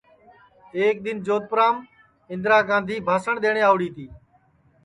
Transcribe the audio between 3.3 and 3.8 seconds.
دؔیٹؔیں